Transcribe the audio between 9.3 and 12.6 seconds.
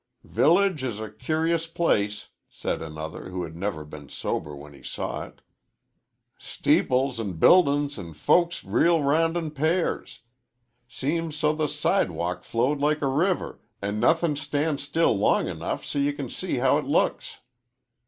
in pairs. Seems so the sidewalk